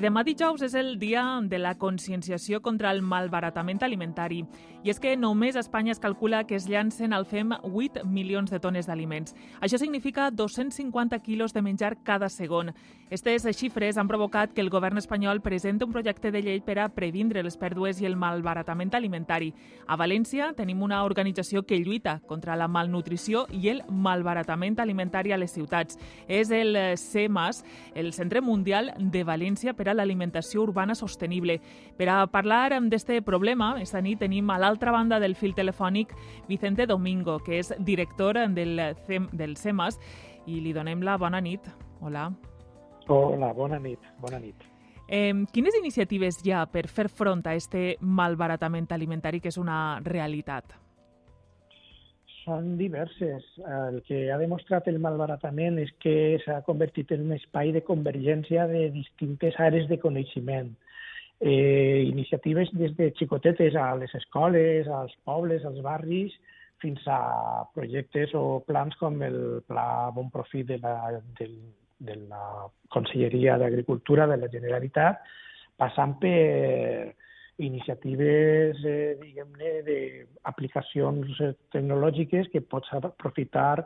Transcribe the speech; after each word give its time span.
Demà 0.00 0.22
dijous 0.24 0.62
és 0.64 0.74
el 0.74 0.94
dia 0.98 1.22
de 1.44 1.58
la 1.60 1.74
conscienciació 1.76 2.62
contra 2.64 2.90
el 2.90 3.02
malbaratament 3.02 3.82
alimentari. 3.84 4.44
I 4.80 4.88
és 4.88 4.96
que 4.96 5.12
només 5.16 5.56
a 5.56 5.60
Espanya 5.60 5.92
es 5.92 6.00
calcula 6.00 6.44
que 6.48 6.56
es 6.56 6.64
llancen 6.66 7.12
al 7.12 7.26
FEM 7.28 7.52
8 7.68 8.06
milions 8.08 8.50
de 8.50 8.60
tones 8.60 8.86
d'aliments. 8.88 9.34
Això 9.60 9.76
significa 9.76 10.30
250 10.30 11.18
quilos 11.20 11.52
de 11.52 11.60
menjar 11.60 11.98
cada 12.02 12.30
segon. 12.32 12.72
Aquestes 13.10 13.44
xifres 13.58 13.98
han 13.98 14.08
provocat 14.08 14.54
que 14.54 14.62
el 14.62 14.70
govern 14.70 14.96
espanyol 14.96 15.42
presenti 15.42 15.84
un 15.84 15.92
projecte 15.92 16.30
de 16.32 16.40
llei 16.40 16.62
per 16.64 16.78
a 16.78 16.88
previndre 16.88 17.42
les 17.44 17.58
pèrdues 17.60 18.00
i 18.00 18.08
el 18.08 18.16
malbaratament 18.16 18.94
alimentari. 18.96 19.52
A 19.86 19.98
València 20.00 20.54
tenim 20.56 20.80
una 20.82 21.02
organització 21.04 21.66
que 21.66 21.80
lluita 21.82 22.20
contra 22.26 22.56
la 22.56 22.68
malnutrició 22.68 23.44
i 23.52 23.68
el 23.68 23.82
malbaratament 23.90 24.80
alimentari 24.80 25.32
a 25.32 25.40
les 25.42 25.52
ciutats. 25.52 25.98
És 26.26 26.50
el 26.50 26.78
CEMAS, 26.96 27.64
el 27.94 28.14
Centre 28.14 28.40
Mundial 28.40 28.94
de 28.96 29.24
València 29.28 29.74
per 29.76 29.89
a 29.90 29.94
l'Alimentació 29.98 30.62
Urbana 30.62 30.94
Sostenible. 30.94 31.58
Per 31.96 32.08
a 32.08 32.26
parlar 32.30 32.80
d'este 32.88 33.20
problema, 33.22 33.74
esta 33.82 34.00
nit 34.00 34.20
tenim 34.22 34.50
a 34.50 34.58
l'altra 34.58 34.92
banda 34.94 35.20
del 35.20 35.36
fil 35.36 35.54
telefònic 35.54 36.14
Vicente 36.48 36.86
Domingo, 36.86 37.38
que 37.44 37.58
és 37.60 37.74
director 37.78 38.38
del, 38.54 38.80
CEM, 39.06 39.28
del 39.32 39.56
CEMAS, 39.56 40.00
i 40.46 40.60
li 40.60 40.72
donem 40.72 41.02
la 41.02 41.16
bona 41.18 41.40
nit. 41.40 41.66
Hola. 42.00 42.30
Hola, 43.08 43.52
bona 43.52 43.78
nit. 43.78 43.98
Bona 44.20 44.38
nit. 44.38 44.62
Eh, 45.10 45.34
quines 45.52 45.74
iniciatives 45.74 46.38
hi 46.46 46.52
ha 46.54 46.62
per 46.70 46.86
fer 46.86 47.08
front 47.10 47.42
a 47.50 47.56
este 47.58 47.96
malbaratament 48.00 48.86
alimentari 48.94 49.40
que 49.42 49.50
és 49.50 49.58
una 49.58 49.98
realitat? 50.04 50.76
Són 52.44 52.76
diverses. 52.78 53.46
El 53.60 54.00
que 54.06 54.20
ha 54.32 54.38
demostrat 54.40 54.86
el 54.88 55.00
malbaratament 55.02 55.78
és 55.82 55.90
que 56.02 56.14
s'ha 56.44 56.60
convertit 56.66 57.12
en 57.12 57.26
un 57.26 57.34
espai 57.36 57.72
de 57.76 57.82
convergència 57.84 58.66
de 58.70 58.86
distintes 58.94 59.58
àrees 59.60 59.88
de 59.90 59.98
coneixement. 60.00 60.70
Eh, 61.40 62.04
iniciatives 62.04 62.72
des 62.76 62.96
de 62.96 63.10
xicotetes 63.16 63.76
a 63.76 63.90
les 63.96 64.14
escoles, 64.14 64.88
als 64.88 65.14
pobles, 65.24 65.64
als 65.64 65.80
barris, 65.84 66.34
fins 66.80 67.04
a 67.08 67.64
projectes 67.74 68.32
o 68.34 68.62
plans 68.66 68.96
com 69.00 69.20
el 69.22 69.38
Pla 69.68 70.10
Bon 70.16 70.30
Profit 70.32 70.66
de 70.72 70.78
la, 70.80 71.20
de, 71.38 71.48
de 72.00 72.16
la 72.28 72.68
Conselleria 72.88 73.58
d'Agricultura 73.60 74.26
de 74.26 74.36
la 74.40 74.48
Generalitat, 74.52 75.20
passant 75.80 76.16
per 76.20 77.12
iniciatives, 77.60 78.80
eh, 78.84 79.16
diguem-ne, 79.20 79.72
d'aplicacions 79.84 81.40
eh, 81.44 81.52
tecnològiques 81.74 82.48
que 82.52 82.62
pots 82.64 82.92
aprofitar 82.96 83.84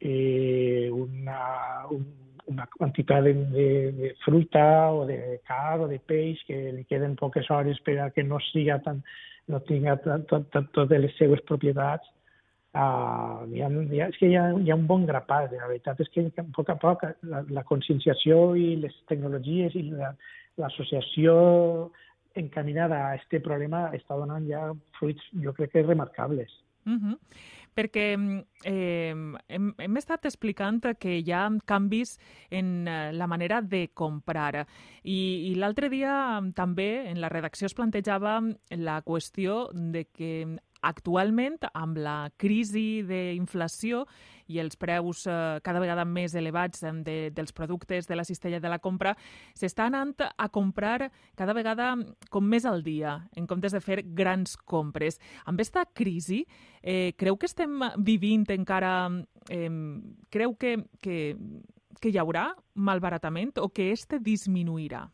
eh, 0.00 0.88
una, 0.92 1.40
un, 1.92 2.06
una 2.50 2.66
quantitat 2.76 3.24
de, 3.24 3.34
de, 3.54 3.66
de 3.98 4.14
fruita 4.24 4.92
o 4.92 5.04
de 5.06 5.40
car 5.46 5.80
o 5.80 5.88
de 5.90 6.00
peix 6.00 6.40
que 6.48 6.56
li 6.76 6.86
queden 6.88 7.18
poques 7.20 7.50
hores 7.50 7.80
per 7.84 7.98
a 8.00 8.10
que 8.14 8.24
no 8.24 8.40
siga 8.50 8.80
tan, 8.84 9.04
no 9.48 9.60
tinga 9.68 9.98
totes 10.00 10.48
tot, 10.52 10.72
tot 10.74 10.96
les 10.96 11.14
seues 11.18 11.44
propietats. 11.48 12.08
Uh, 12.70 13.48
hi 13.50 13.64
ha, 13.64 13.68
hi 13.68 13.98
ha, 13.98 14.06
és 14.12 14.18
que 14.20 14.28
hi 14.30 14.36
ha, 14.38 14.44
hi 14.54 14.70
ha 14.70 14.78
un 14.78 14.86
bon 14.86 15.06
grapat. 15.06 15.52
La 15.58 15.70
veritat 15.70 16.00
és 16.00 16.10
que 16.14 16.28
a 16.30 16.44
poc 16.54 16.70
a 16.70 16.78
poc 16.78 17.02
la, 17.26 17.42
la 17.50 17.66
conscienciació 17.66 18.54
i 18.54 18.76
les 18.82 18.94
tecnologies 19.10 19.74
i 19.74 19.88
l'associació 19.90 21.34
la, 21.34 22.06
encaminada 22.34 23.08
a 23.08 23.14
este 23.16 23.40
problema 23.40 23.88
està 23.96 24.16
donant 24.18 24.46
ja 24.48 24.70
fruits, 24.98 25.22
jo 25.42 25.54
crec 25.56 25.72
que 25.72 25.82
remarcables. 25.82 26.50
Uh 26.86 26.98
-huh. 26.98 27.18
Perquè 27.74 28.06
eh, 28.64 29.14
hem, 29.48 29.74
hem 29.78 29.96
estat 29.96 30.24
explicant 30.26 30.82
que 30.98 31.18
hi 31.18 31.32
ha 31.32 31.48
canvis 31.64 32.18
en 32.50 32.88
eh, 32.88 33.12
la 33.12 33.26
manera 33.26 33.62
de 33.62 33.90
comprar. 33.94 34.66
I, 35.02 35.50
i 35.50 35.54
l'altre 35.54 35.88
dia 35.88 36.40
també 36.54 37.08
en 37.10 37.20
la 37.20 37.28
redacció 37.28 37.66
es 37.66 37.74
plantejava 37.74 38.40
la 38.70 39.02
qüestió 39.02 39.70
de 39.72 40.04
que 40.04 40.58
Actualment, 40.80 41.58
amb 41.74 41.98
la 42.00 42.30
crisi 42.40 43.02
d'inflació 43.06 44.04
i 44.50 44.58
els 44.62 44.78
preus 44.80 45.26
eh, 45.28 45.60
cada 45.62 45.82
vegada 45.82 46.06
més 46.08 46.34
elevats 46.34 46.82
de, 47.04 47.16
dels 47.34 47.52
productes 47.52 48.08
de 48.08 48.16
la 48.16 48.24
cistella 48.24 48.60
de 48.60 48.70
la 48.72 48.80
compra, 48.82 49.14
s'està 49.54 49.86
anant 49.86 50.16
a 50.24 50.48
comprar 50.48 51.10
cada 51.38 51.54
vegada 51.54 51.92
com 52.30 52.48
més 52.48 52.66
al 52.66 52.82
dia, 52.82 53.18
en 53.36 53.46
comptes 53.46 53.76
de 53.76 53.82
fer 53.84 54.00
grans 54.04 54.56
compres. 54.56 55.20
Amb 55.44 55.60
aquesta 55.60 55.84
crisi, 55.92 56.44
eh, 56.82 57.12
creu 57.16 57.36
que 57.36 57.50
estem 57.50 57.80
vivint 57.98 58.48
encara... 58.50 59.10
Eh, 59.50 59.68
creu 60.30 60.54
que, 60.56 60.76
que, 61.02 61.36
que 62.00 62.10
hi 62.10 62.18
haurà 62.20 62.50
malbaratament 62.74 63.58
o 63.60 63.68
que 63.68 63.90
este 63.92 64.20
disminuirà? 64.20 65.04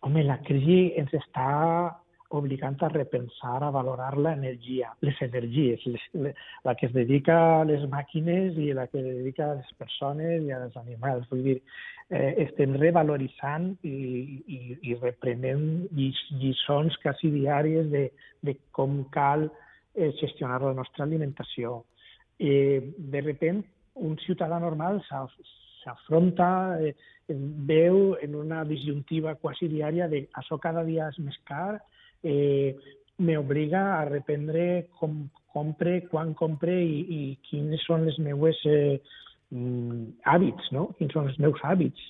Home, 0.00 0.22
la 0.24 0.38
crisi 0.44 0.94
ens 0.96 1.12
està 1.12 1.48
obligant 2.30 2.76
a 2.82 2.88
repensar, 2.88 3.58
a 3.64 3.70
valorar 3.74 4.16
l'energia, 4.16 4.92
les 5.02 5.20
energies, 5.22 5.84
les, 5.86 6.34
la 6.64 6.74
que 6.78 6.86
es 6.86 6.92
dedica 6.94 7.36
a 7.60 7.64
les 7.66 7.82
màquines 7.90 8.58
i 8.58 8.70
la 8.76 8.86
que 8.86 9.00
es 9.00 9.06
dedica 9.06 9.48
a 9.50 9.56
les 9.58 9.72
persones 9.78 10.46
i 10.46 10.52
als 10.54 10.76
animals. 10.78 11.26
Vull 11.30 11.42
dir, 11.48 11.56
eh, 12.10 12.34
estem 12.46 12.76
revaloritzant 12.78 13.72
i, 13.82 13.96
i, 14.46 14.60
i 14.92 14.96
reprenent 15.02 15.88
lliçons 15.96 16.98
quasi 17.02 17.32
diàries 17.34 17.90
de, 17.90 18.06
de 18.46 18.56
com 18.76 19.02
cal 19.14 19.48
eh, 19.50 20.12
gestionar 20.22 20.62
la 20.62 20.74
nostra 20.78 21.06
alimentació. 21.06 21.80
Eh, 22.38 22.80
de 22.96 23.26
repent, 23.26 23.64
un 24.00 24.14
ciutadà 24.22 24.62
normal 24.62 25.02
s'afronta, 25.10 26.50
eh, 26.78 26.94
veu 27.30 28.16
en 28.22 28.34
una 28.34 28.64
disjuntiva 28.64 29.34
quasi 29.38 29.68
diària 29.70 30.08
de 30.10 30.28
això 30.38 30.58
cada 30.62 30.82
dia 30.86 31.10
és 31.10 31.18
més 31.22 31.36
car, 31.46 31.80
eh, 32.24 32.76
m'obliga 33.20 33.82
a 33.98 34.04
reprendre 34.08 34.86
com 34.98 35.26
compre, 35.52 36.00
quan 36.08 36.32
compre 36.38 36.76
i, 36.82 37.00
i 37.16 37.20
quins 37.48 37.82
són 37.86 38.06
els 38.08 38.18
meus 38.22 38.60
eh, 38.70 39.00
mm, 39.50 40.22
hàbits, 40.30 40.72
no? 40.76 40.90
quins 40.98 41.14
són 41.16 41.28
els 41.30 41.38
meus 41.42 41.60
hàbits. 41.66 42.08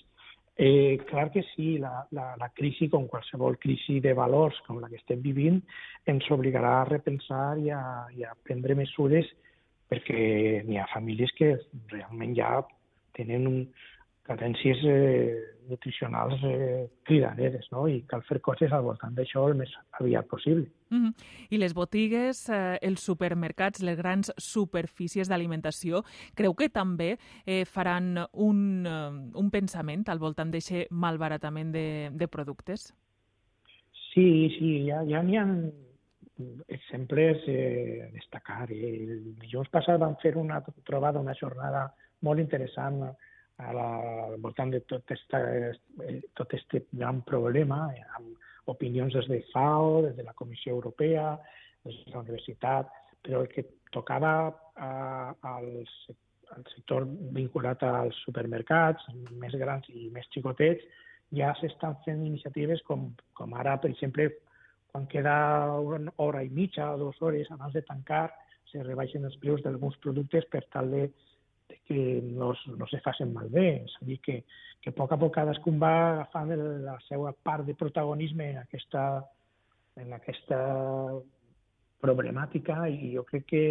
Eh, 0.61 0.99
clar 1.09 1.31
que 1.33 1.41
sí, 1.55 1.79
la, 1.81 2.03
la, 2.13 2.35
la 2.37 2.51
crisi, 2.53 2.91
com 2.93 3.07
qualsevol 3.09 3.57
crisi 3.63 3.97
de 4.05 4.13
valors 4.13 4.59
com 4.67 4.81
la 4.81 4.91
que 4.91 4.99
estem 5.01 5.23
vivint, 5.25 5.63
ens 6.11 6.27
obligarà 6.35 6.81
a 6.81 6.89
repensar 6.91 7.55
i 7.63 7.71
a, 7.73 7.81
i 8.13 8.27
a 8.29 8.35
prendre 8.45 8.77
mesures 8.77 9.31
perquè 9.91 10.61
n'hi 10.67 10.77
ha 10.79 10.91
famílies 10.93 11.33
que 11.39 11.55
realment 11.91 12.37
ja 12.37 12.61
tenen 13.17 13.49
un, 13.49 13.63
carències 14.31 14.79
eh, 14.87 15.35
nutricionals 15.71 16.41
eh, 16.47 16.89
cridaneres, 17.07 17.67
no? 17.73 17.87
I 17.91 18.03
cal 18.11 18.23
fer 18.27 18.41
coses 18.45 18.73
al 18.75 18.85
voltant 18.87 19.15
d'això 19.17 19.47
el 19.49 19.57
més 19.59 19.73
aviat 19.99 20.29
possible. 20.31 20.67
Mm 20.91 21.03
-hmm. 21.03 21.13
I 21.51 21.59
les 21.59 21.75
botigues, 21.75 22.49
eh, 22.49 22.79
els 22.83 23.01
supermercats, 23.01 23.83
les 23.83 23.97
grans 23.99 24.33
superfícies 24.37 25.29
d'alimentació, 25.29 26.03
creu 26.35 26.55
que 26.55 26.69
també 26.69 27.19
eh, 27.47 27.65
faran 27.65 28.27
un, 28.33 28.87
uh, 28.87 29.39
un 29.41 29.51
pensament 29.51 30.09
al 30.09 30.19
voltant 30.19 30.51
d'aquest 30.51 30.91
malbaratament 30.91 31.73
de, 31.73 32.11
de 32.13 32.27
productes? 32.29 32.95
Sí, 34.13 34.51
sí, 34.59 34.87
ja 34.89 35.05
ja 35.07 35.23
n'hi 35.23 35.37
ha 35.37 35.47
exemples 36.69 37.43
eh, 37.47 38.09
a 38.09 38.11
destacar. 38.13 38.71
El 38.73 39.37
dijous 39.41 39.69
passat 39.69 40.01
vam 40.01 40.17
fer 40.23 40.37
una 40.37 40.61
trobada, 40.85 41.21
una 41.21 41.35
jornada 41.35 41.95
molt 42.23 42.41
interessant 42.41 43.03
a 43.61 43.73
la, 43.77 43.89
al 44.27 44.39
voltant 44.41 44.73
de 44.73 44.81
tot, 44.89 45.13
eh, 45.13 46.21
tot 46.35 46.55
este 46.57 46.87
gran 46.91 47.23
problema, 47.27 47.89
eh, 47.95 48.05
amb 48.17 48.73
opinions 48.73 49.15
des 49.15 49.29
de 49.29 49.43
FAO, 49.53 50.03
des 50.07 50.17
de 50.17 50.25
la 50.25 50.35
Comissió 50.35 50.73
Europea, 50.73 51.39
des 51.85 51.97
de 52.05 52.15
la 52.15 52.25
universitat, 52.25 52.91
però 53.23 53.43
el 53.43 53.49
que 53.49 53.67
tocava 53.93 54.33
a, 54.77 54.91
al, 55.55 55.71
al 56.57 56.67
sector 56.75 57.07
vinculat 57.37 57.83
als 57.87 58.19
supermercats, 58.25 59.07
més 59.43 59.57
grans 59.61 59.89
i 59.93 60.09
més 60.15 60.29
xicotets, 60.35 60.85
ja 61.37 61.53
s'estan 61.59 61.97
fent 62.05 62.23
iniciatives 62.27 62.83
com, 62.87 63.11
com 63.39 63.53
ara, 63.55 63.77
per 63.83 63.91
exemple, 63.93 64.31
quan 64.91 65.07
queda 65.07 65.35
una 65.79 66.13
hora 66.19 66.43
i 66.43 66.51
mitja 66.51 66.89
o 66.95 66.99
dues 66.99 67.21
hores 67.23 67.51
abans 67.55 67.75
de 67.77 67.83
tancar, 67.87 68.29
se 68.71 68.83
rebaixen 68.83 69.27
els 69.27 69.37
preus 69.43 69.63
d'alguns 69.63 69.99
productes 70.03 70.47
per 70.51 70.65
tal 70.75 70.91
de 70.95 71.05
que 71.89 72.21
no, 72.23 72.53
no 72.77 72.87
se 72.91 73.01
facin 73.05 73.33
malbé. 73.35 73.83
És 73.87 73.97
a 74.01 74.07
dir, 74.09 74.19
que, 74.25 74.41
que 74.83 74.93
a 74.93 74.97
poc 74.97 75.13
a 75.13 75.19
poc 75.21 75.35
cadascun 75.37 75.81
va 75.83 75.93
agafant 76.13 76.55
la 76.85 76.97
seva 77.09 77.33
part 77.47 77.67
de 77.67 77.77
protagonisme 77.79 78.51
en 78.55 78.63
aquesta, 78.63 79.05
en 80.01 80.15
aquesta 80.17 80.61
problemàtica 82.01 82.87
i 82.89 83.13
jo 83.15 83.25
crec 83.29 83.47
que, 83.51 83.65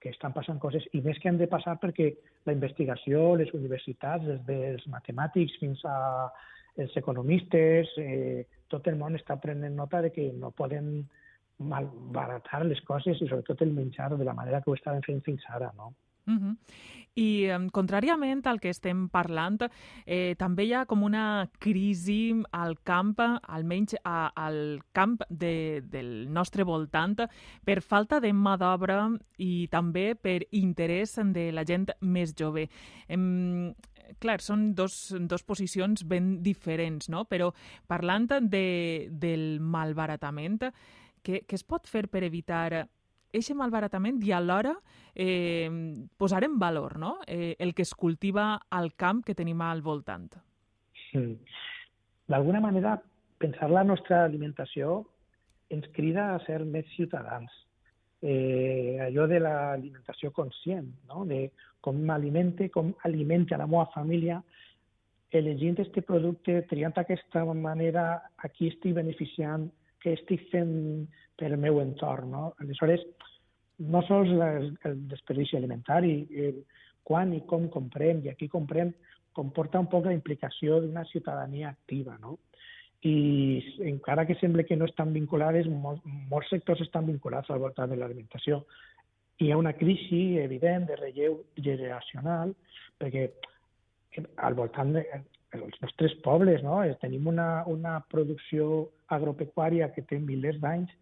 que 0.00 0.12
estan 0.14 0.34
passant 0.34 0.60
coses, 0.62 0.86
i 0.94 1.02
més 1.02 1.18
que 1.18 1.30
han 1.30 1.40
de 1.40 1.50
passar 1.50 1.76
perquè 1.82 2.12
la 2.46 2.54
investigació, 2.54 3.34
les 3.36 3.50
universitats, 3.56 4.24
des 4.26 4.44
dels 4.46 4.86
matemàtics 4.92 5.58
fins 5.60 5.82
a 5.84 5.98
els 6.78 6.94
economistes, 6.96 7.90
eh, 7.98 8.46
tot 8.70 8.86
el 8.86 8.98
món 9.00 9.18
està 9.18 9.36
prenent 9.42 9.74
nota 9.74 10.00
de 10.04 10.12
que 10.14 10.30
no 10.38 10.52
poden 10.54 11.08
malbaratar 11.58 12.62
les 12.66 12.80
coses 12.86 13.18
i 13.18 13.26
sobretot 13.26 13.64
el 13.66 13.72
menjar 13.74 14.12
de 14.14 14.24
la 14.24 14.34
manera 14.34 14.60
que 14.62 14.70
ho 14.70 14.76
estaven 14.78 15.02
fent 15.02 15.24
fins 15.26 15.42
ara, 15.50 15.72
no? 15.76 15.90
Uh 16.28 16.34
-huh. 16.34 16.56
I, 17.18 17.48
contràriament 17.74 18.46
al 18.46 18.60
que 18.60 18.70
estem 18.70 19.08
parlant, 19.08 19.58
eh, 20.06 20.36
també 20.38 20.68
hi 20.68 20.74
ha 20.74 20.84
com 20.86 21.02
una 21.02 21.48
crisi 21.58 22.34
al 22.52 22.76
camp, 22.86 23.16
almenys 23.42 23.96
a, 24.04 24.30
al 24.36 24.80
camp 24.92 25.16
de, 25.28 25.82
del 25.82 26.30
nostre 26.30 26.62
voltant, 26.68 27.16
per 27.64 27.80
falta 27.82 28.20
de 28.20 28.32
mà 28.32 28.56
d'obra 28.56 29.00
i 29.38 29.66
també 29.68 30.14
per 30.14 30.46
interès 30.52 31.18
de 31.34 31.50
la 31.50 31.64
gent 31.64 31.88
més 32.00 32.34
jove. 32.38 32.68
Em, 33.08 33.74
clar, 34.20 34.40
són 34.40 34.74
dos, 34.74 35.14
dos 35.20 35.42
posicions 35.42 36.04
ben 36.08 36.38
diferents, 36.42 37.08
no? 37.08 37.24
però 37.24 37.50
parlant 37.86 38.28
de, 38.28 39.08
del 39.10 39.58
malbaratament, 39.60 40.70
què, 41.24 41.42
què 41.46 41.58
es 41.58 41.64
pot 41.64 41.88
fer 41.88 42.06
per 42.08 42.22
evitar 42.22 42.86
eixe 43.32 43.54
malbaratament 43.54 44.20
i 44.24 44.32
alhora 44.32 44.74
eh, 45.14 45.68
posar 46.16 46.44
en 46.44 46.58
valor 46.58 46.98
no? 46.98 47.18
eh, 47.26 47.56
el 47.58 47.74
que 47.74 47.82
es 47.82 47.94
cultiva 47.94 48.60
al 48.70 48.94
camp 48.94 49.24
que 49.24 49.34
tenim 49.34 49.60
al 49.62 49.82
voltant. 49.82 50.30
Sí. 51.10 51.38
D'alguna 52.28 52.60
manera, 52.60 52.98
pensar 53.38 53.70
la 53.70 53.84
nostra 53.84 54.24
alimentació 54.24 55.06
ens 55.72 55.88
crida 55.96 56.34
a 56.34 56.40
ser 56.44 56.60
més 56.64 56.86
ciutadans. 56.96 57.52
Eh, 58.20 58.98
allò 59.04 59.28
de 59.30 59.38
l'alimentació 59.40 60.32
conscient, 60.34 60.88
no? 61.08 61.24
de 61.24 61.48
com 61.80 62.00
m'alimente, 62.04 62.68
com 62.74 62.90
alimenta 63.06 63.56
la 63.60 63.68
meva 63.70 63.86
família, 63.94 64.40
elegint 65.30 65.76
aquest 65.78 66.00
producte, 66.08 66.62
triant 66.70 66.96
aquesta 66.98 67.44
manera, 67.52 68.06
aquí 68.44 68.72
estic 68.72 68.96
beneficiant, 68.96 69.68
què 70.02 70.14
estic 70.16 70.48
fent 70.52 70.74
per 71.38 71.50
al 71.52 71.60
meu 71.62 71.80
entorn. 71.82 72.32
No? 72.34 72.44
Aleshores, 72.62 73.04
no 73.78 74.02
sols 74.08 74.32
el, 74.34 74.72
el 74.88 74.98
desperdici 75.10 75.56
alimentari, 75.58 76.14
el, 76.46 76.64
quan 77.08 77.32
i 77.34 77.40
com 77.48 77.68
comprem 77.72 78.24
i 78.24 78.32
a 78.32 78.36
qui 78.38 78.50
comprem, 78.52 78.92
comporta 79.38 79.80
un 79.80 79.88
poc 79.90 80.08
la 80.08 80.16
implicació 80.16 80.80
d'una 80.82 81.06
ciutadania 81.12 81.70
activa. 81.70 82.18
No? 82.20 82.38
I 83.06 83.14
encara 83.86 84.26
que 84.26 84.36
sembla 84.40 84.66
que 84.66 84.76
no 84.76 84.88
estan 84.90 85.12
vinculades, 85.14 85.68
mol, 85.70 86.00
molts 86.32 86.50
sectors 86.50 86.82
estan 86.82 87.06
vinculats 87.06 87.50
al 87.50 87.62
voltant 87.62 87.92
de 87.92 87.98
l'alimentació. 88.00 88.64
Hi 89.38 89.52
ha 89.52 89.60
una 89.60 89.76
crisi 89.78 90.40
evident 90.42 90.88
de 90.88 90.96
relleu 90.98 91.38
generacional, 91.54 92.56
perquè 92.98 93.28
al 94.42 94.56
voltant 94.58 94.96
de, 94.96 95.04
els 95.56 95.80
nostres 95.82 96.14
pobles, 96.24 96.62
no? 96.62 96.80
tenim 97.00 97.28
una, 97.30 97.64
una 97.66 97.98
producció 98.12 98.88
agropecuària 99.14 99.90
que 99.94 100.04
té 100.08 100.18
milers 100.20 100.58
d'anys, 100.60 100.92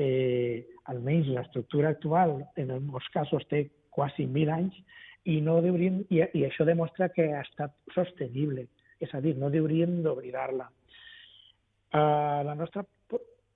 eh, 0.00 0.64
almenys 0.88 1.28
l'estructura 1.28 1.90
actual 1.92 2.38
en 2.56 2.72
molts 2.86 3.08
casos 3.12 3.44
té 3.50 3.66
quasi 3.92 4.24
mil 4.26 4.50
anys 4.50 4.76
i, 5.24 5.40
no 5.44 5.58
hauríem, 5.60 6.00
i, 6.08 6.22
i 6.38 6.46
això 6.46 6.64
demostra 6.64 7.10
que 7.12 7.28
ha 7.34 7.42
estat 7.44 7.74
sostenible, 7.94 8.66
és 9.00 9.12
a 9.12 9.20
dir, 9.20 9.34
no 9.36 9.50
hauríem 9.50 10.00
d'oblidar-la. 10.04 10.70
Uh, 11.90 12.40
la 12.46 12.54
nostra 12.54 12.84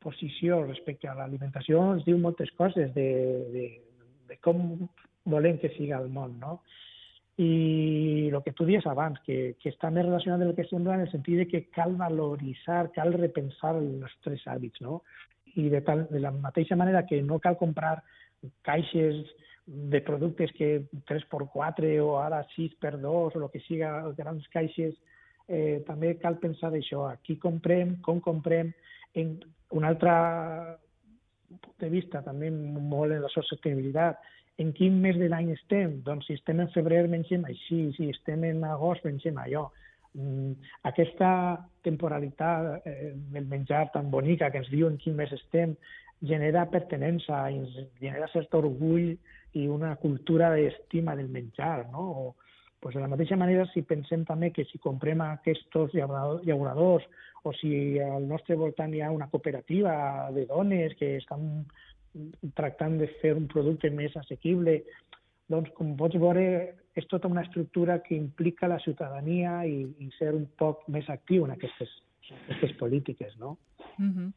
posició 0.05 0.61
respecte 0.67 1.09
a 1.09 1.15
l'alimentació 1.17 1.81
ens 1.95 2.05
diu 2.05 2.19
moltes 2.21 2.51
coses 2.59 2.91
de, 2.97 3.09
de, 3.55 3.67
de 4.29 4.37
com 4.45 4.61
volem 5.25 5.57
que 5.63 5.71
siga 5.79 6.01
el 6.03 6.11
món, 6.13 6.37
no? 6.43 6.59
I 7.37 8.31
el 8.31 8.43
que 8.45 8.53
tu 8.55 8.67
dies 8.67 8.85
abans, 8.87 9.19
que, 9.27 9.57
que 9.59 9.73
està 9.73 9.91
més 9.91 10.07
relacionat 10.07 10.41
amb 10.41 10.53
el 10.53 10.57
que 10.59 10.69
sembla 10.69 10.95
en 10.95 11.07
el 11.07 11.11
sentit 11.11 11.41
de 11.41 11.47
que 11.51 11.65
cal 11.75 11.97
valoritzar, 11.99 12.93
cal 12.95 13.15
repensar 13.17 13.75
els 13.79 13.97
nostres 14.05 14.45
hàbits, 14.47 14.83
no? 14.85 15.01
I 15.59 15.69
de, 15.71 15.81
tal, 15.87 16.05
de 16.11 16.21
la 16.23 16.31
mateixa 16.35 16.79
manera 16.79 17.05
que 17.07 17.21
no 17.23 17.41
cal 17.43 17.59
comprar 17.59 17.97
caixes 18.63 19.25
de 19.67 20.01
productes 20.07 20.53
que 20.55 20.85
3x4 21.09 21.91
o 22.05 22.15
ara 22.21 22.45
6x2 22.55 23.35
o 23.35 23.43
el 23.43 23.51
que 23.51 23.63
siga, 23.67 23.97
grans 24.19 24.47
caixes, 24.53 24.95
eh, 25.49 25.83
també 25.87 26.15
cal 26.21 26.39
pensar 26.39 26.71
d'això, 26.71 27.09
aquí 27.11 27.39
comprem, 27.41 27.97
com 28.05 28.21
comprem, 28.21 28.73
en 29.15 29.39
un 29.75 29.85
altre 29.85 30.13
punt 30.13 30.84
de 31.81 31.91
vista 31.93 32.23
també 32.23 32.51
molt 32.51 33.13
en 33.13 33.23
la 33.25 33.31
sostenibilitat, 33.33 34.21
en 34.59 34.71
quin 34.73 35.01
mes 35.03 35.17
de 35.19 35.29
l'any 35.31 35.51
estem? 35.55 35.99
Doncs 36.07 36.29
si 36.29 36.37
estem 36.39 36.61
en 36.63 36.71
febrer 36.75 37.07
mengem 37.11 37.45
així, 37.49 37.89
si 37.97 38.11
estem 38.13 38.45
en 38.51 38.63
agost 38.69 39.07
mengem 39.07 39.41
allò. 39.43 39.67
Mm, 40.15 40.53
aquesta 40.87 41.31
temporalitat 41.83 42.87
eh, 42.87 43.13
del 43.35 43.49
menjar 43.51 43.89
tan 43.93 44.13
bonica 44.13 44.53
que 44.53 44.63
ens 44.63 44.71
diu 44.71 44.87
en 44.87 44.99
quin 45.03 45.17
mes 45.19 45.33
estem 45.35 45.75
genera 46.25 46.69
pertenença, 46.71 47.49
genera 47.99 48.31
cert 48.33 48.55
orgull 48.55 49.11
i 49.59 49.67
una 49.69 49.97
cultura 49.99 50.53
d'estima 50.55 51.17
del 51.19 51.29
menjar, 51.35 51.89
no? 51.91 52.07
O, 52.23 52.35
pues 52.81 52.95
de 52.95 53.03
la 53.03 53.09
mateixa 53.09 53.37
manera, 53.41 53.67
si 53.73 53.83
pensem 53.83 54.27
també 54.29 54.51
que 54.53 54.67
si 54.69 54.79
comprem 54.79 55.23
aquests 55.25 55.95
llauradors 55.97 57.07
o 57.45 57.53
si 57.53 58.01
al 58.01 58.25
nostre 58.29 58.57
voltant 58.57 58.95
hi 58.95 59.03
ha 59.05 59.13
una 59.13 59.29
cooperativa 59.33 60.31
de 60.33 60.47
dones 60.49 60.95
que 60.99 61.17
estan 61.19 61.67
tractant 62.57 62.97
de 63.01 63.09
fer 63.21 63.35
un 63.37 63.49
producte 63.51 63.91
més 63.93 64.15
assequible, 64.17 64.79
doncs, 65.53 65.71
com 65.77 65.93
pots 65.99 66.17
veure, 66.21 66.45
és 66.95 67.07
tota 67.11 67.29
una 67.29 67.43
estructura 67.43 68.01
que 68.03 68.15
implica 68.15 68.71
la 68.71 68.79
ciutadania 68.79 69.65
i, 69.67 69.83
i 69.99 70.11
ser 70.19 70.33
un 70.35 70.47
poc 70.59 70.87
més 70.89 71.09
actiu 71.11 71.45
en 71.45 71.55
aquestes, 71.57 71.91
aquestes 72.31 72.77
polítiques, 72.79 73.37
no? 73.39 73.59
Mm 73.99 74.13
-hmm. 74.13 74.33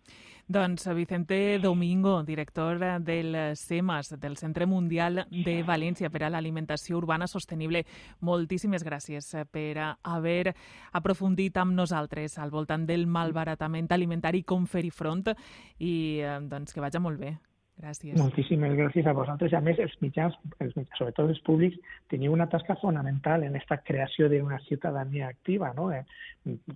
Doncs 0.50 0.88
Vicente 0.96 1.60
Domingo, 1.60 2.24
director 2.24 2.80
del 3.04 3.56
CEMAS, 3.56 4.20
del 4.20 4.38
Centre 4.38 4.66
Mundial 4.66 5.28
de 5.30 5.64
València 5.64 6.10
per 6.10 6.24
a 6.24 6.30
l'Alimentació 6.30 6.98
Urbana 6.98 7.28
Sostenible, 7.28 7.86
moltíssimes 8.22 8.86
gràcies 8.86 9.46
per 9.52 9.98
haver 10.04 10.56
aprofundit 10.94 11.58
amb 11.58 11.74
nosaltres 11.74 12.38
al 12.38 12.50
voltant 12.50 12.86
del 12.86 13.08
malbaratament 13.08 13.88
alimentari, 13.90 14.44
com 14.44 14.66
fer-hi 14.66 14.90
front 14.90 15.36
i 15.80 16.22
doncs 16.42 16.74
que 16.74 16.82
vagi 16.82 17.00
molt 17.00 17.20
bé. 17.20 17.38
Gràcies. 17.78 18.16
Moltíssimes 18.18 18.72
gràcies 18.74 19.06
a 19.06 19.14
vosaltres. 19.14 19.54
A 19.54 19.60
més, 19.62 19.78
els 19.78 19.94
mitjans, 20.02 20.34
els 20.58 20.72
mitjans, 20.74 20.98
sobretot 20.98 21.30
els 21.30 21.42
públics, 21.46 21.78
teniu 22.10 22.34
una 22.34 22.48
tasca 22.50 22.74
fonamental 22.82 23.46
en 23.46 23.54
aquesta 23.54 23.78
creació 23.86 24.30
d'una 24.32 24.58
ciutadania 24.66 25.28
activa, 25.30 25.70
no? 25.78 25.92
Eh, 25.94 26.02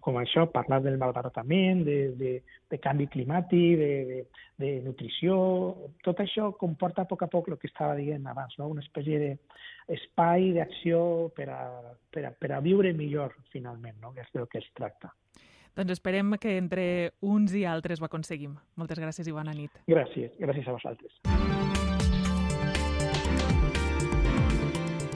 com 0.06 0.19
això, 0.21 0.45
parlar 0.53 0.77
del 0.86 1.00
malbaratament, 1.01 1.81
de, 1.88 1.98
de, 2.20 2.36
de 2.70 2.79
canvi 2.84 3.08
climàtic, 3.10 3.79
de, 3.81 3.89
de, 4.12 4.20
de 4.62 4.72
nutrició... 4.86 5.39
Tot 6.05 6.22
això 6.22 6.51
comporta 6.60 7.08
a 7.08 7.10
poc 7.10 7.25
a 7.25 7.31
poc 7.34 7.50
el 7.50 7.58
que 7.58 7.72
estava 7.72 7.98
dient 7.98 8.27
abans, 8.29 8.53
no? 8.62 8.70
una 8.70 8.86
espècie 8.86 9.17
d'espai 9.24 10.51
d'acció 10.60 11.01
per, 11.34 11.50
a, 11.50 11.63
per, 12.13 12.27
a, 12.29 12.34
per 12.38 12.53
a 12.53 12.62
viure 12.62 12.93
millor, 12.93 13.34
finalment, 13.55 13.98
no? 14.05 14.13
que 14.13 14.22
és 14.22 14.29
del 14.38 14.46
que 14.53 14.62
es 14.62 14.70
tracta. 14.77 15.15
Doncs 15.75 15.96
esperem 15.96 16.36
que 16.42 16.58
entre 16.60 16.86
uns 17.24 17.54
i 17.56 17.63
altres 17.66 18.01
ho 18.01 18.08
aconseguim. 18.08 18.58
Moltes 18.75 19.00
gràcies 19.00 19.28
i 19.28 19.36
bona 19.36 19.54
nit. 19.56 19.72
Gràcies, 19.88 20.34
gràcies 20.40 20.68
a 20.68 20.75
vosaltres. 20.75 21.16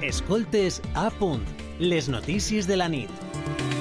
Escoltes 0.05 0.79
a 0.95 1.09
punt, 1.19 1.43
les 1.79 2.07
notícies 2.07 2.69
de 2.69 2.79
la 2.79 2.87
nit. 2.87 3.74